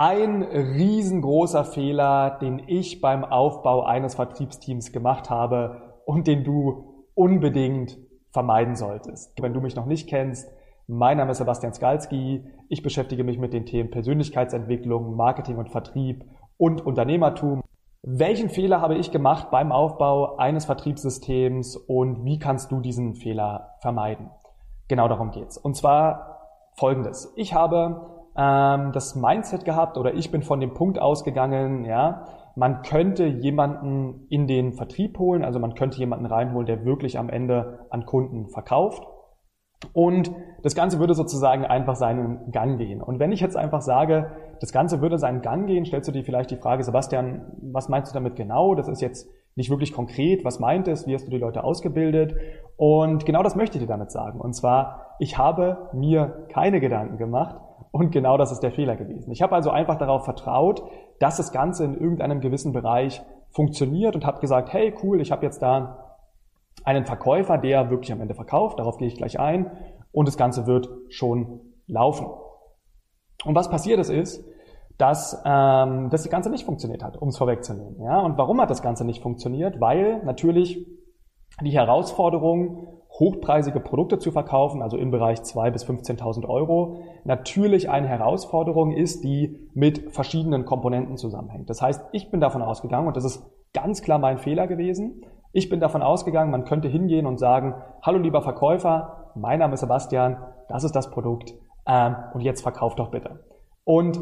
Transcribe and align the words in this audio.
ein 0.00 0.42
riesengroßer 0.42 1.62
Fehler, 1.62 2.38
den 2.40 2.62
ich 2.66 3.02
beim 3.02 3.22
Aufbau 3.22 3.82
eines 3.82 4.14
Vertriebsteams 4.14 4.92
gemacht 4.92 5.28
habe 5.28 6.00
und 6.06 6.26
den 6.26 6.42
du 6.42 7.04
unbedingt 7.12 7.98
vermeiden 8.32 8.76
solltest. 8.76 9.34
Wenn 9.42 9.52
du 9.52 9.60
mich 9.60 9.76
noch 9.76 9.84
nicht 9.84 10.08
kennst, 10.08 10.50
mein 10.86 11.18
Name 11.18 11.32
ist 11.32 11.36
Sebastian 11.36 11.74
Skalski. 11.74 12.46
Ich 12.70 12.82
beschäftige 12.82 13.24
mich 13.24 13.38
mit 13.38 13.52
den 13.52 13.66
Themen 13.66 13.90
Persönlichkeitsentwicklung, 13.90 15.16
Marketing 15.16 15.58
und 15.58 15.68
Vertrieb 15.68 16.24
und 16.56 16.80
Unternehmertum. 16.80 17.60
Welchen 18.02 18.48
Fehler 18.48 18.80
habe 18.80 18.94
ich 18.94 19.10
gemacht 19.10 19.50
beim 19.50 19.70
Aufbau 19.70 20.38
eines 20.38 20.64
Vertriebssystems 20.64 21.76
und 21.76 22.24
wie 22.24 22.38
kannst 22.38 22.72
du 22.72 22.80
diesen 22.80 23.16
Fehler 23.16 23.74
vermeiden? 23.82 24.30
Genau 24.88 25.08
darum 25.08 25.30
geht's. 25.30 25.58
Und 25.58 25.76
zwar 25.76 26.38
folgendes. 26.72 27.34
Ich 27.36 27.52
habe 27.52 28.19
ähm, 28.36 28.92
das 28.92 29.14
Mindset 29.14 29.64
gehabt 29.64 29.96
oder 29.98 30.14
ich 30.14 30.30
bin 30.30 30.42
von 30.42 30.60
dem 30.60 30.74
Punkt 30.74 31.00
ausgegangen, 31.00 31.84
ja, 31.84 32.24
man 32.56 32.82
könnte 32.82 33.26
jemanden 33.26 34.26
in 34.28 34.46
den 34.46 34.72
Vertrieb 34.72 35.18
holen, 35.18 35.44
also 35.44 35.58
man 35.58 35.74
könnte 35.74 35.98
jemanden 35.98 36.26
reinholen, 36.26 36.66
der 36.66 36.84
wirklich 36.84 37.18
am 37.18 37.28
Ende 37.28 37.86
an 37.90 38.06
Kunden 38.06 38.48
verkauft. 38.48 39.06
Und 39.94 40.30
das 40.62 40.74
Ganze 40.74 40.98
würde 40.98 41.14
sozusagen 41.14 41.64
einfach 41.64 41.96
seinen 41.96 42.50
Gang 42.50 42.76
gehen. 42.76 43.00
Und 43.00 43.18
wenn 43.18 43.32
ich 43.32 43.40
jetzt 43.40 43.56
einfach 43.56 43.80
sage, 43.80 44.30
das 44.60 44.72
Ganze 44.72 45.00
würde 45.00 45.16
seinen 45.16 45.40
Gang 45.40 45.66
gehen, 45.66 45.86
stellst 45.86 46.06
du 46.08 46.12
dir 46.12 46.22
vielleicht 46.22 46.50
die 46.50 46.56
Frage, 46.56 46.84
Sebastian, 46.84 47.46
was 47.72 47.88
meinst 47.88 48.12
du 48.12 48.14
damit 48.14 48.36
genau? 48.36 48.74
Das 48.74 48.88
ist 48.88 49.00
jetzt 49.00 49.26
nicht 49.56 49.70
wirklich 49.70 49.92
konkret. 49.92 50.44
Was 50.44 50.60
meint 50.60 50.86
es? 50.86 51.06
Wie 51.06 51.14
hast 51.14 51.26
du 51.26 51.30
die 51.30 51.38
Leute 51.38 51.64
ausgebildet? 51.64 52.34
Und 52.76 53.24
genau 53.24 53.42
das 53.42 53.56
möchte 53.56 53.78
ich 53.78 53.84
dir 53.84 53.88
damit 53.88 54.10
sagen. 54.10 54.38
Und 54.40 54.54
zwar, 54.54 55.16
ich 55.18 55.38
habe 55.38 55.88
mir 55.94 56.46
keine 56.50 56.80
Gedanken 56.80 57.16
gemacht, 57.16 57.56
und 57.90 58.10
genau 58.10 58.36
das 58.36 58.52
ist 58.52 58.60
der 58.60 58.72
Fehler 58.72 58.96
gewesen. 58.96 59.30
Ich 59.32 59.42
habe 59.42 59.54
also 59.54 59.70
einfach 59.70 59.96
darauf 59.96 60.24
vertraut, 60.24 60.82
dass 61.18 61.36
das 61.36 61.52
Ganze 61.52 61.84
in 61.84 61.94
irgendeinem 61.94 62.40
gewissen 62.40 62.72
Bereich 62.72 63.22
funktioniert 63.50 64.14
und 64.14 64.24
habe 64.26 64.40
gesagt, 64.40 64.72
hey 64.72 64.94
cool, 65.02 65.20
ich 65.20 65.32
habe 65.32 65.44
jetzt 65.44 65.60
da 65.62 66.16
einen 66.84 67.04
Verkäufer, 67.04 67.58
der 67.58 67.90
wirklich 67.90 68.12
am 68.12 68.20
Ende 68.20 68.34
verkauft, 68.34 68.78
darauf 68.78 68.96
gehe 68.96 69.08
ich 69.08 69.16
gleich 69.16 69.38
ein 69.38 69.70
und 70.12 70.28
das 70.28 70.36
Ganze 70.36 70.66
wird 70.66 70.88
schon 71.08 71.60
laufen. 71.86 72.26
Und 73.44 73.54
was 73.54 73.70
passiert 73.70 73.98
ist, 73.98 74.10
ist, 74.10 74.44
dass 74.98 75.42
ähm, 75.46 76.10
das 76.10 76.28
Ganze 76.28 76.50
nicht 76.50 76.64
funktioniert 76.64 77.02
hat, 77.02 77.16
um 77.16 77.28
es 77.28 77.38
vorwegzunehmen. 77.38 78.02
Ja? 78.02 78.20
Und 78.20 78.36
warum 78.36 78.60
hat 78.60 78.70
das 78.70 78.82
Ganze 78.82 79.04
nicht 79.04 79.22
funktioniert? 79.22 79.80
Weil 79.80 80.22
natürlich 80.24 80.86
die 81.62 81.70
Herausforderung 81.70 82.88
hochpreisige 83.18 83.80
Produkte 83.80 84.18
zu 84.18 84.32
verkaufen, 84.32 84.82
also 84.82 84.96
im 84.96 85.10
Bereich 85.10 85.40
2.000 85.40 85.70
bis 85.72 85.84
15.000 85.84 86.48
Euro, 86.48 87.02
natürlich 87.24 87.90
eine 87.90 88.08
Herausforderung 88.08 88.92
ist, 88.92 89.24
die 89.24 89.68
mit 89.74 90.12
verschiedenen 90.12 90.64
Komponenten 90.64 91.16
zusammenhängt. 91.16 91.68
Das 91.68 91.82
heißt, 91.82 92.02
ich 92.12 92.30
bin 92.30 92.40
davon 92.40 92.62
ausgegangen, 92.62 93.08
und 93.08 93.16
das 93.16 93.24
ist 93.24 93.44
ganz 93.74 94.02
klar 94.02 94.18
mein 94.18 94.38
Fehler 94.38 94.66
gewesen, 94.66 95.22
ich 95.52 95.68
bin 95.68 95.80
davon 95.80 96.02
ausgegangen, 96.02 96.50
man 96.50 96.64
könnte 96.64 96.88
hingehen 96.88 97.26
und 97.26 97.38
sagen, 97.38 97.74
hallo 98.02 98.18
lieber 98.18 98.40
Verkäufer, 98.40 99.32
mein 99.34 99.58
Name 99.58 99.74
ist 99.74 99.80
Sebastian, 99.80 100.38
das 100.68 100.84
ist 100.84 100.94
das 100.94 101.10
Produkt 101.10 101.54
ähm, 101.86 102.16
und 102.32 102.40
jetzt 102.40 102.62
verkauf 102.62 102.94
doch 102.94 103.10
bitte. 103.10 103.44
Und 103.84 104.20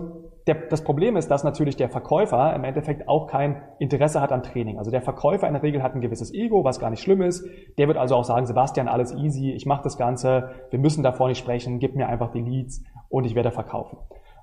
der, 0.48 0.54
das 0.54 0.82
Problem 0.82 1.16
ist, 1.16 1.30
dass 1.30 1.44
natürlich 1.44 1.76
der 1.76 1.88
Verkäufer 1.88 2.54
im 2.54 2.64
Endeffekt 2.64 3.08
auch 3.08 3.26
kein 3.26 3.62
Interesse 3.78 4.20
hat 4.20 4.32
an 4.32 4.42
Training. 4.42 4.78
Also 4.78 4.90
der 4.90 5.02
Verkäufer 5.02 5.46
in 5.46 5.52
der 5.52 5.62
Regel 5.62 5.82
hat 5.82 5.94
ein 5.94 6.00
gewisses 6.00 6.32
Ego, 6.32 6.64
was 6.64 6.80
gar 6.80 6.90
nicht 6.90 7.02
schlimm 7.02 7.22
ist. 7.22 7.46
Der 7.76 7.86
wird 7.86 7.98
also 7.98 8.16
auch 8.16 8.24
sagen, 8.24 8.46
Sebastian, 8.46 8.88
alles 8.88 9.14
easy, 9.14 9.52
ich 9.52 9.66
mache 9.66 9.82
das 9.84 9.98
Ganze, 9.98 10.50
wir 10.70 10.78
müssen 10.78 11.02
davor 11.02 11.28
nicht 11.28 11.38
sprechen, 11.38 11.78
gib 11.78 11.94
mir 11.94 12.08
einfach 12.08 12.30
die 12.32 12.40
Leads 12.40 12.82
und 13.08 13.24
ich 13.24 13.34
werde 13.34 13.50
verkaufen. 13.50 13.98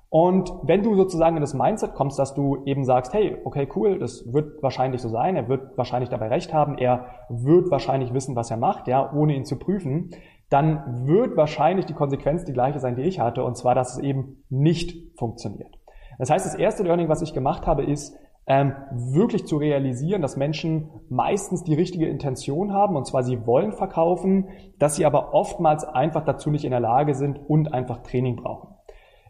Und 0.08 0.52
wenn 0.62 0.84
du 0.84 0.94
sozusagen 0.94 1.36
in 1.36 1.40
das 1.40 1.52
Mindset 1.52 1.94
kommst, 1.94 2.18
dass 2.18 2.34
du 2.34 2.62
eben 2.64 2.84
sagst, 2.84 3.12
hey, 3.12 3.36
okay, 3.44 3.68
cool, 3.74 3.98
das 3.98 4.32
wird 4.32 4.62
wahrscheinlich 4.62 5.02
so 5.02 5.08
sein, 5.08 5.34
er 5.34 5.48
wird 5.48 5.76
wahrscheinlich 5.76 6.08
dabei 6.08 6.28
recht 6.28 6.54
haben, 6.54 6.78
er 6.78 7.06
wird 7.28 7.70
wahrscheinlich 7.70 8.14
wissen, 8.14 8.36
was 8.36 8.50
er 8.50 8.56
macht, 8.56 8.86
ja, 8.86 9.12
ohne 9.12 9.34
ihn 9.34 9.44
zu 9.44 9.58
prüfen, 9.58 10.10
dann 10.48 11.06
wird 11.08 11.36
wahrscheinlich 11.36 11.86
die 11.86 11.94
Konsequenz 11.94 12.44
die 12.44 12.52
gleiche 12.52 12.78
sein, 12.78 12.94
die 12.94 13.02
ich 13.02 13.18
hatte, 13.18 13.42
und 13.42 13.56
zwar, 13.56 13.74
dass 13.74 13.96
es 13.96 13.98
eben 13.98 14.44
nicht 14.48 15.18
funktioniert. 15.18 15.76
Das 16.18 16.30
heißt, 16.30 16.46
das 16.46 16.54
erste 16.54 16.82
Learning, 16.82 17.08
was 17.08 17.22
ich 17.22 17.34
gemacht 17.34 17.66
habe, 17.66 17.84
ist, 17.84 18.16
ähm, 18.46 18.74
wirklich 18.90 19.46
zu 19.46 19.56
realisieren, 19.56 20.22
dass 20.22 20.36
Menschen 20.36 20.90
meistens 21.08 21.64
die 21.64 21.74
richtige 21.74 22.06
Intention 22.06 22.72
haben, 22.72 22.94
und 22.96 23.06
zwar 23.06 23.24
sie 23.24 23.44
wollen 23.46 23.72
verkaufen, 23.72 24.48
dass 24.78 24.96
sie 24.96 25.04
aber 25.04 25.34
oftmals 25.34 25.84
einfach 25.84 26.24
dazu 26.24 26.50
nicht 26.50 26.64
in 26.64 26.70
der 26.70 26.80
Lage 26.80 27.14
sind 27.14 27.40
und 27.48 27.74
einfach 27.74 28.02
Training 28.02 28.36
brauchen. 28.36 28.68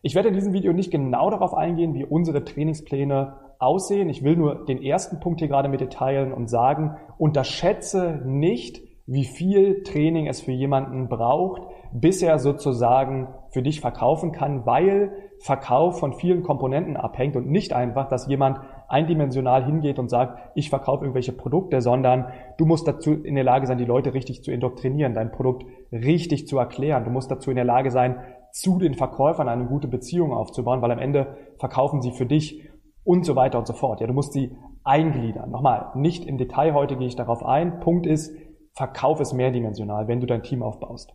Ich 0.02 0.14
werde 0.14 0.28
in 0.28 0.34
diesem 0.34 0.52
Video 0.52 0.72
nicht 0.72 0.90
genau 0.90 1.30
darauf 1.30 1.54
eingehen, 1.54 1.94
wie 1.94 2.04
unsere 2.04 2.44
Trainingspläne 2.44 3.38
aussehen. 3.58 4.10
Ich 4.10 4.22
will 4.22 4.36
nur 4.36 4.66
den 4.66 4.82
ersten 4.82 5.18
Punkt 5.18 5.40
hier 5.40 5.48
gerade 5.48 5.68
mit 5.68 5.80
dir 5.80 6.34
und 6.36 6.48
sagen, 6.48 6.96
unterschätze 7.18 8.20
nicht, 8.24 8.82
wie 9.06 9.24
viel 9.24 9.82
Training 9.82 10.26
es 10.26 10.42
für 10.42 10.52
jemanden 10.52 11.08
braucht, 11.08 11.62
bis 11.92 12.22
er 12.22 12.38
sozusagen 12.38 13.28
für 13.56 13.62
dich 13.62 13.80
verkaufen 13.80 14.32
kann, 14.32 14.66
weil 14.66 15.12
Verkauf 15.38 15.98
von 15.98 16.12
vielen 16.12 16.42
Komponenten 16.42 16.98
abhängt 16.98 17.36
und 17.36 17.48
nicht 17.48 17.72
einfach, 17.72 18.06
dass 18.06 18.26
jemand 18.26 18.60
eindimensional 18.86 19.64
hingeht 19.64 19.98
und 19.98 20.10
sagt, 20.10 20.38
ich 20.54 20.68
verkaufe 20.68 21.04
irgendwelche 21.04 21.32
Produkte, 21.32 21.80
sondern 21.80 22.26
du 22.58 22.66
musst 22.66 22.86
dazu 22.86 23.14
in 23.14 23.34
der 23.34 23.44
Lage 23.44 23.66
sein, 23.66 23.78
die 23.78 23.86
Leute 23.86 24.12
richtig 24.12 24.44
zu 24.44 24.52
indoktrinieren, 24.52 25.14
dein 25.14 25.32
Produkt 25.32 25.64
richtig 25.90 26.46
zu 26.46 26.58
erklären. 26.58 27.04
Du 27.04 27.10
musst 27.10 27.30
dazu 27.30 27.48
in 27.48 27.56
der 27.56 27.64
Lage 27.64 27.90
sein, 27.90 28.16
zu 28.52 28.78
den 28.78 28.92
Verkäufern 28.92 29.48
eine 29.48 29.64
gute 29.64 29.88
Beziehung 29.88 30.34
aufzubauen, 30.34 30.82
weil 30.82 30.90
am 30.90 30.98
Ende 30.98 31.38
verkaufen 31.58 32.02
sie 32.02 32.10
für 32.10 32.26
dich 32.26 32.62
und 33.04 33.24
so 33.24 33.36
weiter 33.36 33.58
und 33.58 33.66
so 33.66 33.72
fort. 33.72 34.02
Ja, 34.02 34.06
du 34.06 34.12
musst 34.12 34.34
sie 34.34 34.54
eingliedern. 34.84 35.50
Nochmal, 35.50 35.92
nicht 35.94 36.26
im 36.26 36.36
Detail 36.36 36.74
heute 36.74 36.98
gehe 36.98 37.08
ich 37.08 37.16
darauf 37.16 37.42
ein. 37.42 37.80
Punkt 37.80 38.06
ist, 38.06 38.36
Verkauf 38.74 39.20
ist 39.20 39.32
mehrdimensional, 39.32 40.08
wenn 40.08 40.20
du 40.20 40.26
dein 40.26 40.42
Team 40.42 40.62
aufbaust. 40.62 41.14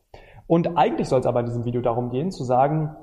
Und 0.51 0.75
eigentlich 0.75 1.07
soll 1.07 1.21
es 1.21 1.25
aber 1.25 1.39
in 1.39 1.45
diesem 1.45 1.63
Video 1.63 1.79
darum 1.79 2.09
gehen, 2.09 2.29
zu 2.29 2.43
sagen, 2.43 2.93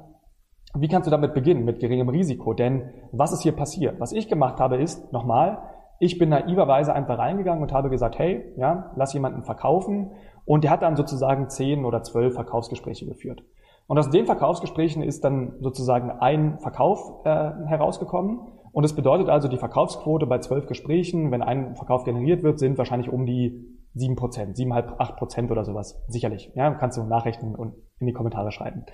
wie 0.75 0.87
kannst 0.87 1.07
du 1.07 1.11
damit 1.11 1.33
beginnen, 1.33 1.65
mit 1.65 1.81
geringem 1.81 2.11
Risiko? 2.11 2.53
Denn 2.53 2.91
was 3.11 3.33
ist 3.33 3.41
hier 3.41 3.53
passiert? 3.53 3.99
Was 4.01 4.13
ich 4.13 4.29
gemacht 4.29 4.61
habe, 4.61 4.77
ist, 4.77 5.15
nochmal, 5.15 5.63
ich 5.99 6.19
bin 6.19 6.29
naiverweise 6.29 6.93
einfach 6.93 7.17
reingegangen 7.17 7.63
und 7.63 7.73
habe 7.73 7.89
gesagt, 7.89 8.19
hey, 8.19 8.53
ja, 8.59 8.93
lass 8.97 9.15
jemanden 9.15 9.45
verkaufen. 9.45 10.11
Und 10.45 10.63
der 10.63 10.71
hat 10.71 10.83
dann 10.83 10.95
sozusagen 10.95 11.49
zehn 11.49 11.87
oder 11.87 12.03
zwölf 12.03 12.35
Verkaufsgespräche 12.35 13.07
geführt. 13.07 13.45
Und 13.87 13.99
aus 13.99 14.11
den 14.11 14.27
Verkaufsgesprächen 14.27 15.03
ist 15.03 15.25
dann 15.25 15.55
sozusagen 15.61 16.11
ein 16.11 16.59
Verkauf 16.59 17.25
äh, 17.25 17.51
herausgekommen. 17.65 18.41
Und 18.73 18.85
es 18.85 18.95
bedeutet 18.95 19.31
also, 19.31 19.49
die 19.49 19.57
Verkaufsquote 19.57 20.27
bei 20.27 20.41
zwölf 20.41 20.67
Gesprächen, 20.67 21.31
wenn 21.31 21.41
ein 21.41 21.77
Verkauf 21.77 22.05
generiert 22.05 22.43
wird, 22.43 22.59
sind 22.59 22.77
wahrscheinlich 22.77 23.11
um 23.11 23.25
die 23.25 23.78
7 23.99 24.17
Prozent, 24.17 24.57
7,5, 24.57 24.95
8 24.99 25.17
Prozent 25.17 25.51
oder 25.51 25.65
sowas. 25.65 26.03
Sicherlich. 26.09 26.53
Ja, 26.55 26.71
kannst 26.75 26.97
du 26.99 27.03
nachrechnen 27.05 27.55
und 27.55 27.75
in 28.01 28.07
die 28.07 28.13
Kommentare 28.13 28.53
schreiben. 28.53 28.85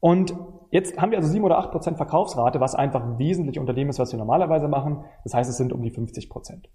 Und 0.00 0.34
jetzt 0.70 1.00
haben 1.00 1.10
wir 1.10 1.18
also 1.18 1.30
7 1.30 1.44
oder 1.44 1.58
8 1.58 1.70
Prozent 1.70 1.96
Verkaufsrate, 1.96 2.60
was 2.60 2.74
einfach 2.74 3.18
wesentlich 3.18 3.58
unter 3.58 3.72
dem 3.72 3.88
ist, 3.88 3.98
was 3.98 4.12
wir 4.12 4.18
normalerweise 4.18 4.68
machen. 4.68 5.04
Das 5.24 5.34
heißt, 5.34 5.48
es 5.48 5.56
sind 5.56 5.72
um 5.72 5.82
die 5.82 5.90
50 5.90 6.28
Prozent. 6.28 6.68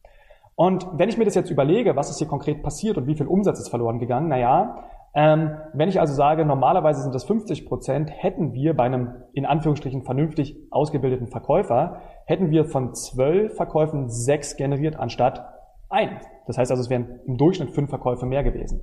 Und 0.56 0.88
wenn 0.94 1.10
ich 1.10 1.18
mir 1.18 1.26
das 1.26 1.36
jetzt 1.36 1.50
überlege, 1.50 1.96
was 1.96 2.10
ist 2.10 2.20
hier 2.20 2.28
konkret 2.28 2.62
passiert 2.62 2.98
und 2.98 3.08
wie 3.08 3.16
viel 3.16 3.28
Umsatz 3.28 3.60
ist 3.60 3.70
verloren 3.70 4.00
gegangen, 4.00 4.28
naja, 4.28 4.84
ähm, 5.16 5.58
wenn 5.74 5.90
ich 5.90 6.00
also 6.00 6.14
sage, 6.14 6.44
normalerweise 6.44 7.02
sind 7.02 7.14
das 7.14 7.24
50 7.26 7.68
Prozent, 7.68 8.12
hätten 8.12 8.54
wir 8.54 8.76
bei 8.76 8.84
einem 8.84 9.14
in 9.34 9.46
Anführungsstrichen 9.46 10.04
vernünftig 10.04 10.58
ausgebildeten 10.72 11.28
Verkäufer, 11.28 12.02
hätten 12.26 12.50
wir 12.50 12.66
von 12.66 12.94
zwölf 12.94 13.56
Verkäufen 13.56 14.10
sechs 14.10 14.56
generiert 14.56 14.96
anstatt 14.96 15.46
ein. 15.90 16.20
Das 16.48 16.58
heißt 16.58 16.72
also, 16.72 16.82
es 16.82 16.90
wären 16.90 17.20
im 17.26 17.38
Durchschnitt 17.38 17.72
fünf 17.72 17.90
Verkäufe 17.90 18.26
mehr 18.26 18.44
gewesen. 18.44 18.82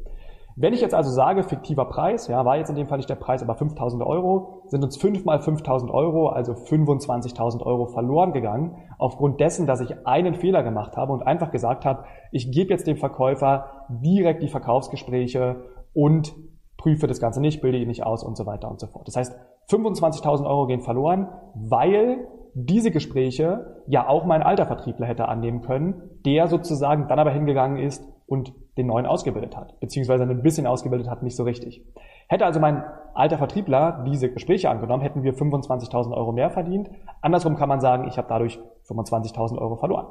Wenn 0.56 0.74
ich 0.74 0.80
jetzt 0.80 0.94
also 0.94 1.10
sage, 1.10 1.42
fiktiver 1.42 1.84
Preis, 1.86 2.26
ja, 2.28 2.44
war 2.44 2.56
jetzt 2.56 2.70
in 2.70 2.76
dem 2.76 2.88
Fall 2.88 2.98
nicht 2.98 3.08
der 3.08 3.14
Preis, 3.14 3.42
aber 3.42 3.54
5000 3.54 4.02
Euro, 4.02 4.62
sind 4.66 4.82
uns 4.82 4.96
fünf 4.96 5.24
mal 5.24 5.40
5000 5.40 5.90
Euro, 5.90 6.28
also 6.28 6.52
25.000 6.52 7.62
Euro 7.64 7.86
verloren 7.86 8.32
gegangen, 8.32 8.76
aufgrund 8.98 9.40
dessen, 9.40 9.66
dass 9.66 9.80
ich 9.80 10.06
einen 10.06 10.34
Fehler 10.34 10.62
gemacht 10.62 10.96
habe 10.96 11.12
und 11.12 11.22
einfach 11.22 11.50
gesagt 11.50 11.84
habe, 11.84 12.04
ich 12.32 12.50
gebe 12.50 12.70
jetzt 12.70 12.86
dem 12.86 12.96
Verkäufer 12.96 13.86
direkt 13.88 14.42
die 14.42 14.48
Verkaufsgespräche 14.48 15.64
und 15.94 16.34
prüfe 16.76 17.06
das 17.06 17.20
Ganze 17.20 17.40
nicht, 17.40 17.60
bilde 17.60 17.78
ihn 17.78 17.88
nicht 17.88 18.04
aus 18.04 18.24
und 18.24 18.36
so 18.36 18.46
weiter 18.46 18.70
und 18.70 18.80
so 18.80 18.86
fort. 18.86 19.06
Das 19.06 19.16
heißt, 19.16 19.34
25.000 19.70 20.46
Euro 20.46 20.66
gehen 20.66 20.80
verloren, 20.80 21.28
weil 21.54 22.26
diese 22.54 22.90
Gespräche 22.90 23.82
ja 23.86 24.08
auch 24.08 24.24
mein 24.24 24.42
alter 24.42 24.66
Vertriebler 24.66 25.06
hätte 25.06 25.28
annehmen 25.28 25.62
können, 25.62 26.02
der 26.24 26.48
sozusagen 26.48 27.08
dann 27.08 27.18
aber 27.18 27.30
hingegangen 27.30 27.78
ist 27.78 28.04
und 28.26 28.52
den 28.76 28.86
neuen 28.86 29.06
ausgebildet 29.06 29.56
hat, 29.56 29.78
beziehungsweise 29.80 30.22
ein 30.22 30.42
bisschen 30.42 30.66
ausgebildet 30.66 31.08
hat, 31.08 31.22
nicht 31.22 31.36
so 31.36 31.44
richtig. 31.44 31.84
Hätte 32.28 32.46
also 32.46 32.60
mein 32.60 32.84
alter 33.14 33.38
Vertriebler 33.38 34.04
diese 34.06 34.30
Gespräche 34.32 34.70
angenommen, 34.70 35.02
hätten 35.02 35.22
wir 35.22 35.34
25.000 35.34 36.12
Euro 36.16 36.32
mehr 36.32 36.50
verdient. 36.50 36.90
Andersrum 37.20 37.56
kann 37.56 37.68
man 37.68 37.80
sagen, 37.80 38.06
ich 38.06 38.18
habe 38.18 38.28
dadurch 38.28 38.60
25.000 38.88 39.58
Euro 39.58 39.76
verloren. 39.76 40.06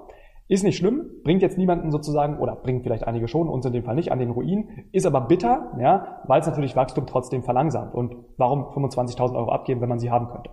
Ist 0.49 0.63
nicht 0.63 0.77
schlimm, 0.77 1.05
bringt 1.23 1.43
jetzt 1.43 1.59
niemanden 1.59 1.91
sozusagen, 1.91 2.39
oder 2.39 2.55
bringt 2.55 2.81
vielleicht 2.81 3.05
einige 3.05 3.27
schon, 3.27 3.47
uns 3.47 3.65
in 3.67 3.71
dem 3.71 3.83
Fall 3.83 3.93
nicht, 3.93 4.11
an 4.11 4.17
den 4.17 4.31
Ruin, 4.31 4.87
ist 4.91 5.05
aber 5.05 5.21
bitter, 5.21 5.71
ja, 5.79 6.21
weil 6.25 6.41
es 6.41 6.47
natürlich 6.47 6.75
Wachstum 6.75 7.05
trotzdem 7.05 7.43
verlangsamt. 7.43 7.93
Und 7.93 8.15
warum 8.37 8.63
25.000 8.63 9.35
Euro 9.35 9.51
abgeben, 9.51 9.79
wenn 9.79 9.89
man 9.89 9.99
sie 9.99 10.09
haben 10.09 10.27
könnte? 10.27 10.49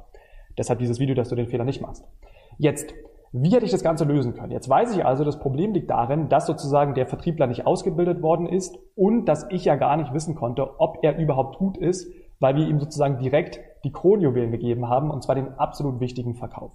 Deshalb 0.59 0.79
dieses 0.79 0.99
Video, 0.99 1.15
dass 1.15 1.29
du 1.29 1.35
den 1.35 1.49
Fehler 1.49 1.65
nicht 1.65 1.81
machst. 1.81 2.05
Jetzt, 2.59 2.95
wie 3.33 3.51
hätte 3.51 3.65
ich 3.65 3.71
das 3.71 3.83
Ganze 3.83 4.05
lösen 4.05 4.35
können? 4.35 4.53
Jetzt 4.53 4.69
weiß 4.69 4.97
ich 4.97 5.05
also, 5.05 5.25
das 5.25 5.39
Problem 5.39 5.73
liegt 5.73 5.91
darin, 5.91 6.29
dass 6.29 6.47
sozusagen 6.47 6.95
der 6.95 7.07
Vertriebler 7.07 7.47
nicht 7.47 7.67
ausgebildet 7.67 8.23
worden 8.23 8.47
ist 8.47 8.79
und 8.95 9.27
dass 9.27 9.47
ich 9.51 9.65
ja 9.65 9.77
gar 9.77 9.97
nicht 9.97 10.15
wissen 10.15 10.35
konnte, 10.35 10.81
ob 10.81 10.99
er 11.03 11.19
überhaupt 11.19 11.59
gut 11.59 11.77
ist, 11.77 12.11
weil 12.41 12.57
wir 12.57 12.67
ihm 12.67 12.81
sozusagen 12.81 13.19
direkt 13.19 13.61
die 13.85 13.93
Kronjuwelen 13.93 14.51
gegeben 14.51 14.89
haben, 14.89 15.11
und 15.11 15.23
zwar 15.23 15.35
den 15.35 15.55
absolut 15.59 16.01
wichtigen 16.01 16.35
Verkauf. 16.35 16.73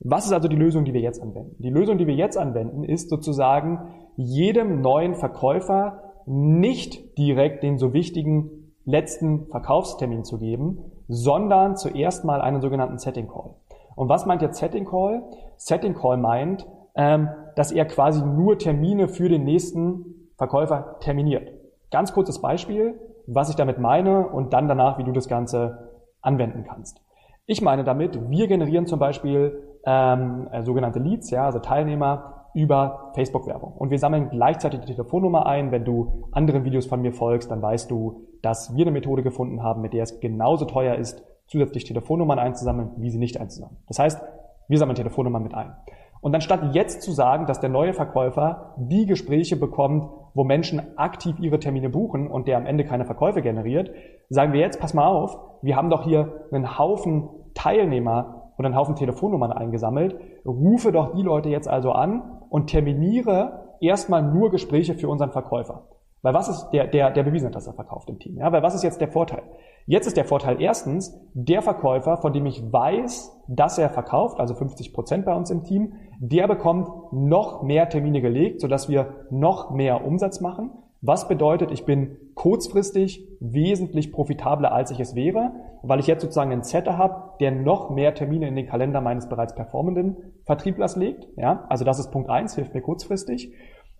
Was 0.00 0.24
ist 0.24 0.32
also 0.32 0.48
die 0.48 0.56
Lösung, 0.56 0.84
die 0.84 0.94
wir 0.94 1.00
jetzt 1.00 1.20
anwenden? 1.20 1.56
Die 1.58 1.68
Lösung, 1.68 1.98
die 1.98 2.06
wir 2.06 2.14
jetzt 2.14 2.38
anwenden, 2.38 2.84
ist 2.84 3.10
sozusagen 3.10 3.90
jedem 4.16 4.80
neuen 4.80 5.14
Verkäufer 5.14 6.14
nicht 6.26 7.18
direkt 7.18 7.62
den 7.62 7.76
so 7.76 7.92
wichtigen 7.92 8.72
letzten 8.84 9.46
Verkaufstermin 9.46 10.24
zu 10.24 10.38
geben, 10.38 10.78
sondern 11.10 11.76
zuerst 11.76 12.24
mal 12.24 12.40
einen 12.40 12.60
sogenannten 12.60 12.98
Setting 12.98 13.26
Call. 13.26 13.50
Und 13.96 14.08
was 14.08 14.26
meint 14.26 14.42
jetzt 14.42 14.58
Setting 14.58 14.84
Call? 14.84 15.24
Setting 15.56 15.94
Call 15.94 16.16
meint, 16.16 16.66
ähm, 16.94 17.28
dass 17.56 17.72
er 17.72 17.84
quasi 17.84 18.24
nur 18.24 18.58
Termine 18.58 19.08
für 19.08 19.28
den 19.28 19.44
nächsten 19.44 20.30
Verkäufer 20.38 20.96
terminiert. 21.00 21.50
Ganz 21.90 22.12
kurzes 22.12 22.40
Beispiel, 22.40 22.98
was 23.26 23.50
ich 23.50 23.56
damit 23.56 23.78
meine 23.78 24.28
und 24.28 24.52
dann 24.52 24.68
danach, 24.68 24.98
wie 24.98 25.04
du 25.04 25.12
das 25.12 25.28
Ganze 25.28 25.90
anwenden 26.22 26.64
kannst. 26.64 27.02
Ich 27.46 27.60
meine 27.60 27.82
damit, 27.82 28.30
wir 28.30 28.46
generieren 28.46 28.86
zum 28.86 29.00
Beispiel 29.00 29.64
ähm, 29.84 30.48
äh, 30.52 30.62
sogenannte 30.62 31.00
Leads, 31.00 31.30
ja, 31.30 31.46
also 31.46 31.58
Teilnehmer 31.58 32.39
über 32.54 33.12
Facebook-Werbung. 33.14 33.72
Und 33.72 33.90
wir 33.90 33.98
sammeln 33.98 34.30
gleichzeitig 34.30 34.80
die 34.80 34.92
Telefonnummer 34.92 35.46
ein. 35.46 35.70
Wenn 35.70 35.84
du 35.84 36.24
anderen 36.32 36.64
Videos 36.64 36.86
von 36.86 37.00
mir 37.00 37.12
folgst, 37.12 37.50
dann 37.50 37.62
weißt 37.62 37.90
du, 37.90 38.26
dass 38.42 38.74
wir 38.74 38.84
eine 38.84 38.92
Methode 38.92 39.22
gefunden 39.22 39.62
haben, 39.62 39.82
mit 39.82 39.92
der 39.92 40.02
es 40.02 40.20
genauso 40.20 40.64
teuer 40.64 40.96
ist, 40.96 41.22
zusätzlich 41.46 41.84
Telefonnummern 41.84 42.38
einzusammeln, 42.38 42.90
wie 42.96 43.10
sie 43.10 43.18
nicht 43.18 43.40
einzusammeln. 43.40 43.78
Das 43.88 43.98
heißt, 43.98 44.20
wir 44.68 44.78
sammeln 44.78 44.96
Telefonnummern 44.96 45.42
mit 45.42 45.54
ein. 45.54 45.74
Und 46.20 46.32
dann 46.32 46.42
statt 46.42 46.74
jetzt 46.74 47.02
zu 47.02 47.12
sagen, 47.12 47.46
dass 47.46 47.60
der 47.60 47.70
neue 47.70 47.94
Verkäufer 47.94 48.74
die 48.76 49.06
Gespräche 49.06 49.56
bekommt, 49.56 50.08
wo 50.34 50.44
Menschen 50.44 50.96
aktiv 50.96 51.36
ihre 51.40 51.58
Termine 51.58 51.88
buchen 51.88 52.28
und 52.28 52.46
der 52.46 52.58
am 52.58 52.66
Ende 52.66 52.84
keine 52.84 53.06
Verkäufe 53.06 53.42
generiert, 53.42 53.90
sagen 54.28 54.52
wir 54.52 54.60
jetzt, 54.60 54.80
pass 54.80 54.94
mal 54.94 55.06
auf, 55.06 55.38
wir 55.62 55.76
haben 55.76 55.90
doch 55.90 56.04
hier 56.04 56.46
einen 56.52 56.78
Haufen 56.78 57.28
Teilnehmer 57.54 58.39
und 58.60 58.66
einen 58.66 58.76
Haufen 58.76 58.94
Telefonnummern 58.94 59.52
eingesammelt. 59.52 60.16
Rufe 60.44 60.92
doch 60.92 61.14
die 61.14 61.22
Leute 61.22 61.48
jetzt 61.48 61.66
also 61.66 61.92
an 61.92 62.42
und 62.50 62.66
terminiere 62.66 63.76
erstmal 63.80 64.22
nur 64.22 64.50
Gespräche 64.50 64.94
für 64.94 65.08
unseren 65.08 65.30
Verkäufer. 65.30 65.88
Weil 66.20 66.34
was 66.34 66.50
ist 66.50 66.68
der, 66.72 66.86
der, 66.86 67.10
der 67.10 67.22
bewiesen 67.22 67.46
hat, 67.46 67.54
dass 67.54 67.66
er 67.66 67.72
verkauft 67.72 68.10
im 68.10 68.18
Team? 68.18 68.36
Ja, 68.36 68.52
weil 68.52 68.62
was 68.62 68.74
ist 68.74 68.84
jetzt 68.84 69.00
der 69.00 69.08
Vorteil? 69.08 69.42
Jetzt 69.86 70.06
ist 70.06 70.18
der 70.18 70.26
Vorteil 70.26 70.60
erstens, 70.60 71.18
der 71.32 71.62
Verkäufer, 71.62 72.18
von 72.18 72.34
dem 72.34 72.44
ich 72.44 72.62
weiß, 72.70 73.44
dass 73.48 73.78
er 73.78 73.88
verkauft, 73.88 74.38
also 74.38 74.54
50 74.54 74.92
Prozent 74.92 75.24
bei 75.24 75.34
uns 75.34 75.50
im 75.50 75.64
Team, 75.64 75.94
der 76.18 76.46
bekommt 76.46 76.90
noch 77.12 77.62
mehr 77.62 77.88
Termine 77.88 78.20
gelegt, 78.20 78.60
sodass 78.60 78.90
wir 78.90 79.24
noch 79.30 79.70
mehr 79.70 80.04
Umsatz 80.04 80.42
machen. 80.42 80.70
Was 81.00 81.28
bedeutet, 81.28 81.70
ich 81.70 81.86
bin 81.86 82.18
kurzfristig 82.34 83.26
wesentlich 83.40 84.12
profitabler, 84.12 84.70
als 84.70 84.90
ich 84.90 85.00
es 85.00 85.14
wäre, 85.14 85.52
weil 85.82 85.98
ich 85.98 86.06
jetzt 86.06 86.20
sozusagen 86.20 86.52
einen 86.52 86.62
Setter 86.62 86.98
habe, 86.98 87.29
der 87.40 87.50
noch 87.50 87.90
mehr 87.90 88.14
Termine 88.14 88.48
in 88.48 88.56
den 88.56 88.66
Kalender 88.66 89.00
meines 89.00 89.28
bereits 89.28 89.54
performenden 89.54 90.16
Vertrieblers 90.44 90.96
legt. 90.96 91.26
Ja, 91.36 91.64
also 91.68 91.84
das 91.84 91.98
ist 91.98 92.10
Punkt 92.10 92.30
eins, 92.30 92.54
hilft 92.54 92.74
mir 92.74 92.82
kurzfristig. 92.82 93.52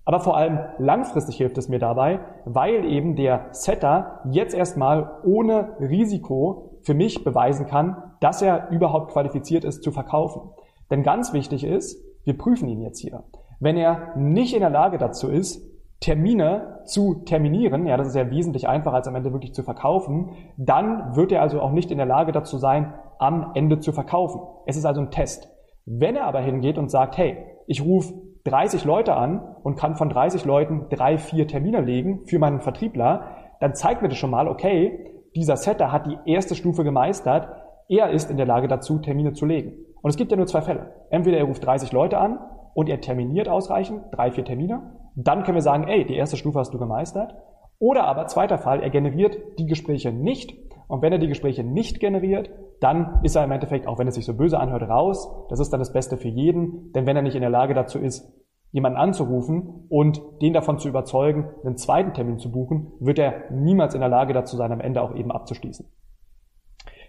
Aber 0.05 0.21
vor 0.21 0.37
allem 0.37 0.59
langfristig 0.79 1.37
hilft 1.37 1.59
es 1.59 1.69
mir 1.69 1.79
dabei, 1.79 2.21
weil 2.45 2.85
eben 2.85 3.17
der 3.17 3.47
Setter 3.53 4.21
jetzt 4.31 4.55
erstmal 4.55 5.21
ohne 5.25 5.77
Risiko 5.81 6.79
für 6.83 6.95
mich 6.95 7.23
beweisen 7.23 7.67
kann, 7.67 8.15
dass 8.21 8.43
er 8.43 8.71
überhaupt 8.71 9.13
qualifiziert 9.13 9.65
ist 9.65 9.83
zu 9.83 9.93
verkaufen. 9.93 10.51
Denn 10.91 11.03
ganz 11.03 11.33
wichtig 11.33 11.65
ist, 11.65 12.03
wir 12.25 12.37
prüfen 12.37 12.69
ihn 12.69 12.81
jetzt 12.81 12.99
hier. 12.99 13.23
Wenn 13.61 13.77
er 13.77 14.17
nicht 14.17 14.55
in 14.55 14.61
der 14.61 14.71
Lage 14.71 14.99
dazu 14.99 15.29
ist, 15.29 15.70
Termine 16.01 16.81
zu 16.87 17.23
terminieren, 17.27 17.87
ja, 17.87 17.99
das 17.99 18.09
ist 18.09 18.17
ja 18.17 18.31
wesentlich 18.31 18.67
einfacher 18.67 18.97
als 18.97 19.07
am 19.07 19.15
Ende 19.15 19.33
wirklich 19.33 19.53
zu 19.53 19.63
verkaufen, 19.63 20.31
dann 20.57 21.15
wird 21.15 21.31
er 21.31 21.43
also 21.43 21.61
auch 21.61 21.73
nicht 21.73 21.91
in 21.91 21.99
der 21.99 22.07
Lage 22.07 22.33
dazu 22.33 22.57
sein, 22.57 22.95
am 23.19 23.53
Ende 23.55 23.81
zu 23.81 23.93
verkaufen. 23.93 24.41
Es 24.67 24.77
ist 24.77 24.87
also 24.87 25.03
ein 25.03 25.11
Test. 25.11 25.51
Wenn 25.85 26.17
er 26.17 26.25
aber 26.25 26.41
hingeht 26.41 26.79
und 26.79 26.91
sagt, 26.91 27.19
hey, 27.19 27.37
ich 27.67 27.85
rufe 27.85 28.15
30 28.45 28.85
Leute 28.85 29.15
an 29.15 29.57
und 29.63 29.77
kann 29.77 29.97
von 29.97 30.09
30 30.09 30.47
Leuten 30.47 30.87
drei, 30.89 31.19
vier 31.19 31.47
Termine 31.47 31.83
legen 31.83 32.25
für 32.25 32.39
meinen 32.39 32.61
Vertriebler, 32.61 33.37
dann 33.61 33.75
zeigt 33.75 34.01
mir 34.01 34.09
das 34.09 34.17
schon 34.17 34.31
mal, 34.31 34.49
okay, 34.49 35.07
dieser 35.37 35.59
Setter 35.59 35.93
hat 35.93 36.07
die 36.07 36.19
erste 36.25 36.55
Stufe 36.55 36.83
gemeistert, 36.83 37.49
er 37.89 38.11
ist 38.11 38.31
in 38.31 38.39
der 38.39 38.47
Lage 38.47 38.69
dazu, 38.69 38.99
Termine 38.99 39.35
zu 39.35 39.45
legen. 39.45 39.75
Und 40.01 40.09
es 40.09 40.17
gibt 40.17 40.31
ja 40.31 40.37
nur 40.39 40.47
zwei 40.47 40.63
Fälle. 40.63 40.95
Entweder 41.11 41.37
er 41.37 41.45
ruft 41.45 41.65
30 41.65 41.93
Leute 41.93 42.17
an 42.19 42.39
und 42.73 42.89
er 42.89 43.03
terminiert 43.03 43.49
ausreichend, 43.49 44.03
drei, 44.13 44.31
vier 44.31 44.45
Termine, 44.45 45.00
dann 45.27 45.45
können 45.45 45.57
wir 45.57 45.63
sagen, 45.63 45.89
ey, 45.89 46.05
die 46.05 46.17
erste 46.17 46.37
Stufe 46.37 46.59
hast 46.59 46.73
du 46.73 46.79
gemeistert. 46.79 47.35
Oder 47.79 48.05
aber 48.05 48.27
zweiter 48.27 48.59
Fall, 48.59 48.83
er 48.83 48.91
generiert 48.91 49.39
die 49.59 49.67
Gespräche 49.67 50.13
nicht. 50.13 50.55
Und 50.87 51.03
wenn 51.03 51.13
er 51.13 51.19
die 51.19 51.29
Gespräche 51.29 51.65
nicht 51.65 52.01
generiert, 52.01 52.51
dann 52.81 53.21
ist 53.23 53.37
er 53.37 53.45
im 53.45 53.53
Endeffekt, 53.53 53.87
auch 53.87 53.99
wenn 53.99 54.09
es 54.09 54.17
sich 54.17 54.25
so 54.25 54.37
böse 54.37 54.59
anhört, 54.59 54.83
raus. 54.83 55.47
Das 55.49 55.61
ist 55.61 55.73
dann 55.73 55.81
das 55.81 55.93
Beste 55.93 56.17
für 56.17 56.29
jeden. 56.29 56.93
Denn 56.93 57.07
wenn 57.07 57.17
er 57.17 57.23
nicht 57.23 57.37
in 57.37 57.41
der 57.43 57.51
Lage 57.51 57.75
dazu 57.75 57.99
ist, 57.99 58.33
jemanden 58.73 58.99
anzurufen 58.99 59.87
und 59.89 60.21
den 60.43 60.53
davon 60.53 60.79
zu 60.79 60.89
überzeugen, 60.89 61.49
einen 61.65 61.77
zweiten 61.77 62.13
Termin 62.15 62.39
zu 62.39 62.53
buchen, 62.53 62.93
wird 63.01 63.19
er 63.19 63.51
niemals 63.51 63.95
in 63.95 64.01
der 64.01 64.09
Lage 64.09 64.33
dazu 64.33 64.57
sein, 64.57 64.73
am 64.73 64.81
Ende 64.81 65.03
auch 65.03 65.15
eben 65.15 65.33
abzuschließen. 65.33 65.87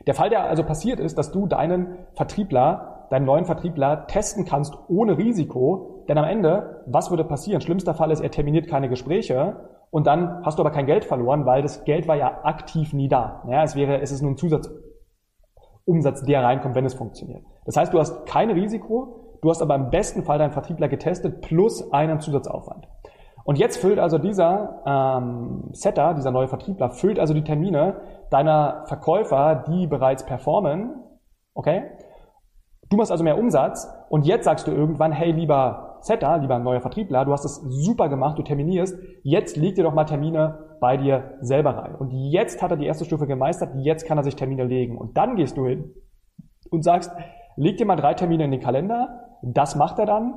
Der 0.07 0.15
Fall, 0.15 0.29
der 0.29 0.45
also 0.45 0.63
passiert 0.63 0.99
ist, 0.99 1.17
dass 1.17 1.31
du 1.31 1.45
deinen 1.45 1.97
Vertriebler, 2.13 3.07
deinen 3.11 3.25
neuen 3.25 3.45
Vertriebler 3.45 4.07
testen 4.07 4.45
kannst 4.45 4.75
ohne 4.87 5.17
Risiko, 5.17 6.00
denn 6.11 6.23
am 6.23 6.29
Ende, 6.29 6.83
was 6.87 7.09
würde 7.09 7.23
passieren? 7.23 7.61
Schlimmster 7.61 7.93
Fall 7.93 8.11
ist, 8.11 8.19
er 8.19 8.31
terminiert 8.31 8.67
keine 8.67 8.89
Gespräche 8.89 9.55
und 9.91 10.07
dann 10.07 10.43
hast 10.43 10.57
du 10.57 10.63
aber 10.63 10.71
kein 10.71 10.85
Geld 10.85 11.05
verloren, 11.05 11.45
weil 11.45 11.61
das 11.61 11.83
Geld 11.85 12.07
war 12.07 12.15
ja 12.15 12.43
aktiv 12.43 12.93
nie 12.93 13.07
da. 13.07 13.43
Ja, 13.47 13.63
es 13.63 13.75
wäre, 13.75 14.01
es 14.01 14.11
ist 14.11 14.21
nur 14.21 14.31
ein 14.31 14.37
Zusatzumsatz, 14.37 16.23
der 16.25 16.43
reinkommt, 16.43 16.75
wenn 16.75 16.85
es 16.85 16.93
funktioniert. 16.93 17.43
Das 17.65 17.77
heißt, 17.77 17.93
du 17.93 17.99
hast 17.99 18.25
kein 18.25 18.51
Risiko, 18.51 19.37
du 19.41 19.49
hast 19.49 19.61
aber 19.61 19.75
im 19.75 19.89
besten 19.89 20.23
Fall 20.23 20.37
deinen 20.37 20.51
Vertriebler 20.51 20.87
getestet 20.87 21.41
plus 21.41 21.91
einen 21.93 22.19
Zusatzaufwand. 22.19 22.87
Und 23.43 23.57
jetzt 23.57 23.77
füllt 23.77 23.99
also 23.99 24.17
dieser 24.17 24.81
ähm, 24.85 25.69
Setter, 25.71 26.13
dieser 26.13 26.31
neue 26.31 26.47
Vertriebler, 26.47 26.91
füllt 26.91 27.19
also 27.19 27.33
die 27.33 27.43
Termine 27.43 28.01
deiner 28.29 28.83
Verkäufer, 28.85 29.63
die 29.67 29.87
bereits 29.87 30.25
performen, 30.25 31.03
okay? 31.53 31.83
Du 32.89 32.97
machst 32.97 33.11
also 33.11 33.23
mehr 33.23 33.37
Umsatz 33.37 33.89
und 34.09 34.25
jetzt 34.25 34.45
sagst 34.45 34.67
du 34.67 34.71
irgendwann, 34.71 35.11
hey, 35.11 35.31
lieber 35.31 35.90
Setter, 36.01 36.37
lieber 36.37 36.59
neuer 36.59 36.81
Vertriebler, 36.81 37.25
du 37.25 37.31
hast 37.31 37.45
es 37.45 37.55
super 37.55 38.09
gemacht, 38.09 38.37
du 38.37 38.43
terminierst, 38.43 38.97
jetzt 39.23 39.57
leg 39.57 39.75
dir 39.75 39.83
doch 39.83 39.93
mal 39.93 40.05
Termine 40.05 40.77
bei 40.79 40.97
dir 40.97 41.35
selber 41.41 41.77
rein. 41.77 41.95
Und 41.95 42.11
jetzt 42.11 42.61
hat 42.61 42.71
er 42.71 42.77
die 42.77 42.85
erste 42.85 43.05
Stufe 43.05 43.27
gemeistert, 43.27 43.75
jetzt 43.77 44.05
kann 44.05 44.17
er 44.17 44.23
sich 44.23 44.35
Termine 44.35 44.63
legen. 44.63 44.97
Und 44.97 45.17
dann 45.17 45.35
gehst 45.35 45.57
du 45.57 45.65
hin 45.65 45.93
und 46.69 46.83
sagst, 46.83 47.11
leg 47.55 47.77
dir 47.77 47.85
mal 47.85 47.95
drei 47.95 48.13
Termine 48.13 48.45
in 48.45 48.51
den 48.51 48.59
Kalender, 48.59 49.37
das 49.43 49.75
macht 49.75 49.99
er 49.99 50.05
dann 50.05 50.33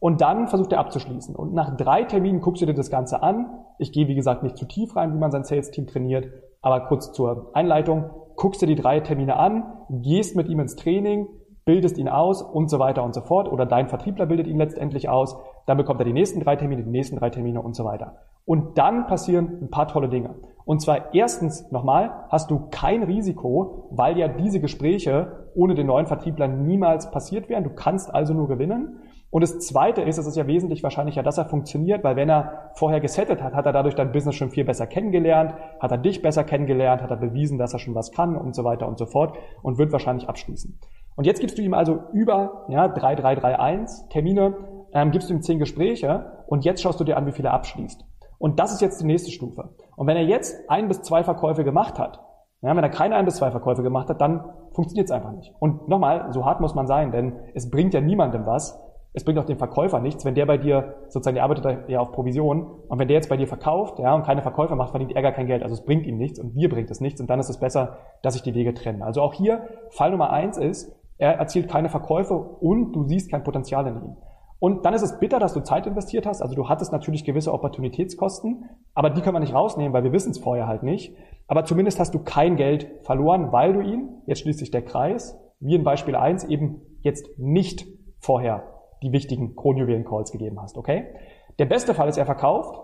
und 0.00 0.20
dann 0.20 0.48
versucht 0.48 0.72
er 0.72 0.78
abzuschließen. 0.78 1.34
Und 1.34 1.52
nach 1.52 1.76
drei 1.76 2.04
Terminen 2.04 2.40
guckst 2.40 2.62
du 2.62 2.66
dir 2.66 2.74
das 2.74 2.90
Ganze 2.90 3.22
an. 3.22 3.50
Ich 3.78 3.92
gehe, 3.92 4.08
wie 4.08 4.14
gesagt, 4.14 4.42
nicht 4.42 4.56
zu 4.56 4.66
tief 4.66 4.94
rein, 4.96 5.12
wie 5.14 5.18
man 5.18 5.30
sein 5.30 5.44
Sales-Team 5.44 5.86
trainiert, 5.86 6.28
aber 6.62 6.86
kurz 6.86 7.12
zur 7.12 7.50
Einleitung. 7.54 8.10
Guckst 8.36 8.62
dir 8.62 8.66
die 8.66 8.76
drei 8.76 9.00
Termine 9.00 9.36
an, 9.36 9.64
gehst 9.90 10.36
mit 10.36 10.48
ihm 10.48 10.60
ins 10.60 10.76
Training, 10.76 11.26
bildest 11.68 11.98
ihn 11.98 12.08
aus 12.08 12.40
und 12.40 12.70
so 12.70 12.78
weiter 12.78 13.04
und 13.04 13.14
so 13.14 13.20
fort. 13.20 13.52
Oder 13.52 13.66
dein 13.66 13.88
Vertriebler 13.88 14.24
bildet 14.24 14.46
ihn 14.46 14.56
letztendlich 14.56 15.10
aus. 15.10 15.36
Dann 15.66 15.76
bekommt 15.76 16.00
er 16.00 16.06
die 16.06 16.14
nächsten 16.14 16.40
drei 16.40 16.56
Termine, 16.56 16.82
die 16.82 16.88
nächsten 16.88 17.18
drei 17.18 17.28
Termine 17.28 17.60
und 17.60 17.76
so 17.76 17.84
weiter. 17.84 18.16
Und 18.46 18.78
dann 18.78 19.06
passieren 19.06 19.58
ein 19.60 19.68
paar 19.68 19.86
tolle 19.86 20.08
Dinge. 20.08 20.36
Und 20.64 20.80
zwar 20.80 21.12
erstens 21.12 21.70
nochmal 21.70 22.24
hast 22.30 22.50
du 22.50 22.68
kein 22.70 23.02
Risiko, 23.02 23.90
weil 23.90 24.16
ja 24.16 24.28
diese 24.28 24.60
Gespräche 24.60 25.50
ohne 25.54 25.74
den 25.74 25.88
neuen 25.88 26.06
Vertriebler 26.06 26.48
niemals 26.48 27.10
passiert 27.10 27.50
wären. 27.50 27.64
Du 27.64 27.70
kannst 27.70 28.14
also 28.14 28.32
nur 28.32 28.48
gewinnen. 28.48 29.00
Und 29.30 29.42
das 29.42 29.58
Zweite 29.58 30.00
ist, 30.00 30.16
es 30.16 30.26
ist 30.26 30.38
ja 30.38 30.46
wesentlich 30.46 30.82
wahrscheinlicher, 30.82 31.22
dass 31.22 31.36
er 31.36 31.44
funktioniert, 31.44 32.02
weil 32.02 32.16
wenn 32.16 32.30
er 32.30 32.70
vorher 32.76 33.00
gesettet 33.00 33.42
hat, 33.42 33.52
hat 33.52 33.66
er 33.66 33.72
dadurch 33.74 33.94
dein 33.94 34.10
Business 34.10 34.36
schon 34.36 34.48
viel 34.48 34.64
besser 34.64 34.86
kennengelernt, 34.86 35.52
hat 35.80 35.90
er 35.90 35.98
dich 35.98 36.22
besser 36.22 36.44
kennengelernt, 36.44 37.02
hat 37.02 37.10
er 37.10 37.18
bewiesen, 37.18 37.58
dass 37.58 37.74
er 37.74 37.78
schon 37.78 37.94
was 37.94 38.10
kann 38.10 38.36
und 38.36 38.54
so 38.54 38.64
weiter 38.64 38.88
und 38.88 38.96
so 38.96 39.04
fort 39.04 39.36
und 39.62 39.76
wird 39.76 39.92
wahrscheinlich 39.92 40.30
abschließen. 40.30 40.78
Und 41.18 41.24
jetzt 41.24 41.40
gibst 41.40 41.58
du 41.58 41.62
ihm 41.62 41.74
also 41.74 41.98
über 42.12 42.64
ja, 42.68 42.86
3331 42.86 44.08
Termine, 44.08 44.54
ähm, 44.92 45.10
gibst 45.10 45.28
du 45.28 45.34
ihm 45.34 45.42
10 45.42 45.58
Gespräche 45.58 46.44
und 46.46 46.64
jetzt 46.64 46.80
schaust 46.80 47.00
du 47.00 47.04
dir 47.04 47.16
an, 47.16 47.26
wie 47.26 47.32
viele 47.32 47.48
er 47.48 47.54
abschließt. 47.54 48.04
Und 48.38 48.60
das 48.60 48.72
ist 48.72 48.80
jetzt 48.80 49.00
die 49.00 49.04
nächste 49.04 49.32
Stufe. 49.32 49.70
Und 49.96 50.06
wenn 50.06 50.16
er 50.16 50.22
jetzt 50.22 50.70
ein 50.70 50.86
bis 50.86 51.02
zwei 51.02 51.24
Verkäufe 51.24 51.64
gemacht 51.64 51.98
hat, 51.98 52.20
ja, 52.62 52.70
wenn 52.76 52.84
er 52.84 52.90
keine 52.90 53.16
ein 53.16 53.24
bis 53.24 53.34
zwei 53.34 53.50
Verkäufe 53.50 53.82
gemacht 53.82 54.08
hat, 54.08 54.20
dann 54.20 54.44
funktioniert 54.70 55.06
es 55.06 55.10
einfach 55.10 55.32
nicht. 55.32 55.52
Und 55.58 55.88
nochmal, 55.88 56.32
so 56.32 56.44
hart 56.44 56.60
muss 56.60 56.76
man 56.76 56.86
sein, 56.86 57.10
denn 57.10 57.32
es 57.52 57.68
bringt 57.68 57.94
ja 57.94 58.00
niemandem 58.00 58.46
was, 58.46 58.80
es 59.12 59.24
bringt 59.24 59.40
auch 59.40 59.44
dem 59.44 59.58
Verkäufer 59.58 59.98
nichts, 59.98 60.24
wenn 60.24 60.36
der 60.36 60.46
bei 60.46 60.56
dir, 60.56 60.94
sozusagen, 61.08 61.34
der 61.34 61.42
arbeitet 61.42 61.88
ja 61.88 61.98
auf 61.98 62.12
Provision, 62.12 62.64
und 62.86 62.98
wenn 63.00 63.08
der 63.08 63.16
jetzt 63.16 63.28
bei 63.28 63.36
dir 63.36 63.48
verkauft, 63.48 63.98
ja, 63.98 64.14
und 64.14 64.22
keine 64.22 64.42
Verkäufer 64.42 64.76
macht, 64.76 64.90
verdient 64.90 65.16
er 65.16 65.22
gar 65.22 65.32
kein 65.32 65.48
Geld. 65.48 65.64
Also 65.64 65.74
es 65.74 65.84
bringt 65.84 66.06
ihm 66.06 66.16
nichts 66.16 66.38
und 66.38 66.54
mir 66.54 66.68
bringt 66.68 66.92
es 66.92 67.00
nichts 67.00 67.20
und 67.20 67.28
dann 67.28 67.40
ist 67.40 67.48
es 67.48 67.58
besser, 67.58 67.96
dass 68.22 68.34
sich 68.34 68.44
die 68.44 68.54
Wege 68.54 68.72
trennen. 68.72 69.02
Also 69.02 69.20
auch 69.20 69.34
hier, 69.34 69.62
Fall 69.90 70.12
Nummer 70.12 70.30
eins 70.30 70.58
ist, 70.58 70.94
Er 71.18 71.34
erzielt 71.34 71.68
keine 71.68 71.88
Verkäufe 71.88 72.34
und 72.34 72.92
du 72.92 73.04
siehst 73.04 73.30
kein 73.30 73.44
Potenzial 73.44 73.86
in 73.86 73.96
ihm. 73.96 74.16
Und 74.60 74.84
dann 74.84 74.94
ist 74.94 75.02
es 75.02 75.20
bitter, 75.20 75.38
dass 75.38 75.54
du 75.54 75.60
Zeit 75.60 75.86
investiert 75.86 76.26
hast. 76.26 76.42
Also 76.42 76.56
du 76.56 76.68
hattest 76.68 76.90
natürlich 76.90 77.24
gewisse 77.24 77.52
Opportunitätskosten, 77.52 78.64
aber 78.94 79.10
die 79.10 79.20
können 79.20 79.36
wir 79.36 79.40
nicht 79.40 79.54
rausnehmen, 79.54 79.92
weil 79.92 80.02
wir 80.02 80.12
wissen 80.12 80.32
es 80.32 80.38
vorher 80.38 80.66
halt 80.66 80.82
nicht. 80.82 81.16
Aber 81.46 81.64
zumindest 81.64 82.00
hast 82.00 82.12
du 82.14 82.18
kein 82.18 82.56
Geld 82.56 82.90
verloren, 83.02 83.52
weil 83.52 83.72
du 83.72 83.80
ihn, 83.80 84.22
jetzt 84.26 84.40
schließt 84.40 84.58
sich 84.58 84.70
der 84.70 84.82
Kreis, 84.82 85.38
wie 85.60 85.74
in 85.74 85.84
Beispiel 85.84 86.16
1, 86.16 86.44
eben 86.44 86.82
jetzt 87.02 87.26
nicht 87.38 87.86
vorher 88.18 88.74
die 89.02 89.12
wichtigen 89.12 89.54
Kronjuwelen-Calls 89.54 90.32
gegeben 90.32 90.60
hast, 90.60 90.76
okay? 90.76 91.14
Der 91.58 91.66
beste 91.66 91.94
Fall 91.94 92.08
ist, 92.08 92.16
er 92.16 92.26
verkauft 92.26 92.80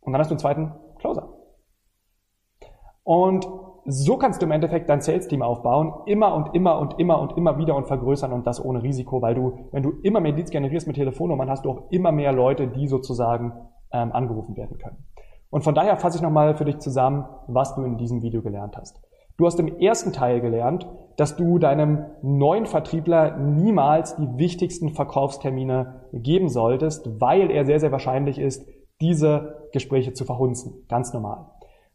und 0.00 0.12
dann 0.12 0.20
hast 0.20 0.28
du 0.28 0.34
einen 0.34 0.40
zweiten 0.40 0.74
Closer. 0.98 1.34
Und 3.02 3.46
so 3.90 4.18
kannst 4.18 4.42
du 4.42 4.46
im 4.46 4.52
Endeffekt 4.52 4.88
dein 4.90 5.00
Sales-Team 5.00 5.40
aufbauen, 5.40 5.94
immer 6.04 6.34
und 6.34 6.54
immer 6.54 6.78
und 6.78 6.98
immer 6.98 7.20
und 7.20 7.36
immer 7.38 7.56
wieder 7.56 7.74
und 7.74 7.86
vergrößern 7.86 8.32
und 8.32 8.46
das 8.46 8.62
ohne 8.62 8.82
Risiko, 8.82 9.22
weil 9.22 9.34
du, 9.34 9.58
wenn 9.72 9.82
du 9.82 9.92
immer 10.02 10.20
mehr 10.20 10.32
Leads 10.32 10.50
generierst 10.50 10.86
mit 10.86 10.96
Telefonnummern, 10.96 11.48
hast 11.48 11.64
du 11.64 11.70
auch 11.70 11.90
immer 11.90 12.12
mehr 12.12 12.32
Leute, 12.32 12.68
die 12.68 12.86
sozusagen 12.86 13.52
ähm, 13.90 14.12
angerufen 14.12 14.56
werden 14.56 14.76
können. 14.76 14.98
Und 15.50 15.62
von 15.64 15.74
daher 15.74 15.96
fasse 15.96 16.18
ich 16.18 16.22
nochmal 16.22 16.54
für 16.54 16.66
dich 16.66 16.78
zusammen, 16.80 17.24
was 17.46 17.74
du 17.74 17.82
in 17.82 17.96
diesem 17.96 18.20
Video 18.22 18.42
gelernt 18.42 18.76
hast. 18.76 19.00
Du 19.38 19.46
hast 19.46 19.58
im 19.58 19.78
ersten 19.78 20.12
Teil 20.12 20.40
gelernt, 20.40 20.86
dass 21.16 21.36
du 21.36 21.58
deinem 21.58 22.06
neuen 22.22 22.66
Vertriebler 22.66 23.38
niemals 23.38 24.16
die 24.16 24.36
wichtigsten 24.36 24.90
Verkaufstermine 24.90 26.02
geben 26.12 26.48
solltest, 26.48 27.20
weil 27.20 27.50
er 27.50 27.64
sehr, 27.64 27.80
sehr 27.80 27.92
wahrscheinlich 27.92 28.38
ist, 28.38 28.68
diese 29.00 29.68
Gespräche 29.72 30.12
zu 30.12 30.24
verhunzen. 30.24 30.84
Ganz 30.88 31.14
normal. 31.14 31.46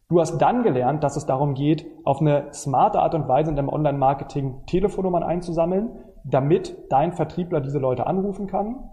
Du 0.08 0.20
hast 0.20 0.38
dann 0.38 0.62
gelernt, 0.62 1.02
dass 1.02 1.16
es 1.16 1.26
darum 1.26 1.54
geht, 1.54 1.86
auf 2.04 2.20
eine 2.20 2.52
smarte 2.52 3.00
Art 3.00 3.14
und 3.14 3.26
Weise 3.26 3.50
in 3.50 3.56
deinem 3.56 3.70
Online-Marketing 3.70 4.66
Telefonnummern 4.66 5.22
einzusammeln, 5.22 5.90
damit 6.24 6.76
dein 6.90 7.12
Vertriebler 7.12 7.60
diese 7.60 7.78
Leute 7.78 8.06
anrufen 8.06 8.46
kann 8.46 8.90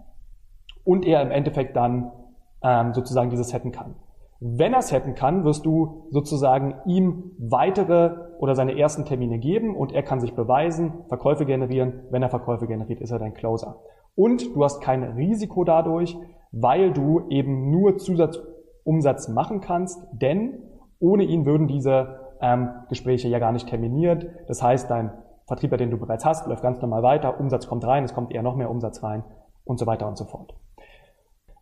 und 0.84 1.04
er 1.04 1.22
im 1.22 1.30
Endeffekt 1.30 1.76
dann 1.76 2.10
ähm, 2.62 2.94
sozusagen 2.94 3.30
dieses 3.30 3.48
setten 3.48 3.72
kann. 3.72 3.96
Wenn 4.40 4.72
er 4.72 4.80
es 4.80 4.88
setten 4.88 5.14
kann, 5.14 5.44
wirst 5.44 5.64
du 5.66 6.08
sozusagen 6.10 6.74
ihm 6.86 7.32
weitere 7.38 8.16
oder 8.38 8.56
seine 8.56 8.76
ersten 8.76 9.04
Termine 9.04 9.38
geben 9.38 9.76
und 9.76 9.92
er 9.92 10.02
kann 10.02 10.18
sich 10.18 10.34
beweisen, 10.34 11.04
Verkäufe 11.08 11.46
generieren. 11.46 12.02
Wenn 12.10 12.22
er 12.22 12.28
Verkäufe 12.30 12.66
generiert, 12.66 13.00
ist 13.00 13.12
er 13.12 13.20
dein 13.20 13.34
Closer. 13.34 13.76
Und 14.16 14.54
du 14.56 14.64
hast 14.64 14.80
kein 14.80 15.04
Risiko 15.04 15.62
dadurch, 15.62 16.16
weil 16.50 16.92
du 16.92 17.28
eben 17.28 17.70
nur 17.70 17.98
Zusatzumsatz 17.98 19.28
machen 19.28 19.60
kannst, 19.60 20.04
denn 20.12 20.71
ohne 21.02 21.24
ihn 21.24 21.44
würden 21.44 21.66
diese 21.66 22.20
ähm, 22.40 22.70
Gespräche 22.88 23.28
ja 23.28 23.38
gar 23.38 23.52
nicht 23.52 23.68
terminiert. 23.68 24.26
Das 24.46 24.62
heißt, 24.62 24.90
dein 24.90 25.12
Vertriebler, 25.46 25.76
den 25.76 25.90
du 25.90 25.98
bereits 25.98 26.24
hast, 26.24 26.46
läuft 26.46 26.62
ganz 26.62 26.80
normal 26.80 27.02
weiter, 27.02 27.38
Umsatz 27.40 27.66
kommt 27.66 27.84
rein, 27.84 28.04
es 28.04 28.14
kommt 28.14 28.32
eher 28.32 28.42
noch 28.42 28.56
mehr 28.56 28.70
Umsatz 28.70 29.02
rein 29.02 29.24
und 29.64 29.78
so 29.78 29.86
weiter 29.86 30.06
und 30.06 30.16
so 30.16 30.24
fort. 30.24 30.54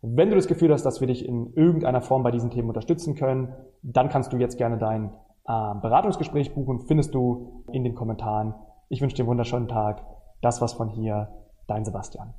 Wenn 0.03 0.29
du 0.29 0.35
das 0.35 0.47
Gefühl 0.47 0.71
hast, 0.71 0.83
dass 0.83 1.01
wir 1.01 1.07
dich 1.07 1.27
in 1.27 1.53
irgendeiner 1.53 2.01
Form 2.01 2.23
bei 2.23 2.31
diesen 2.31 2.51
Themen 2.51 2.69
unterstützen 2.69 3.15
können, 3.15 3.53
dann 3.81 4.09
kannst 4.09 4.31
du 4.31 4.37
jetzt 4.37 4.57
gerne 4.57 4.77
dein 4.77 5.11
äh, 5.47 5.75
Beratungsgespräch 5.81 6.53
buchen, 6.53 6.79
findest 6.87 7.13
du 7.13 7.63
in 7.71 7.83
den 7.83 7.95
Kommentaren. 7.95 8.53
Ich 8.89 9.01
wünsche 9.01 9.15
dir 9.15 9.23
einen 9.23 9.29
wunderschönen 9.29 9.67
Tag. 9.67 10.03
Das 10.41 10.61
war's 10.61 10.73
von 10.73 10.89
hier, 10.89 11.29
dein 11.67 11.85
Sebastian. 11.85 12.33